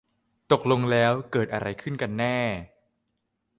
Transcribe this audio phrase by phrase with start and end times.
[0.51, 2.37] ตกลงแล้วเกิดอะไรขึ้นกันแน่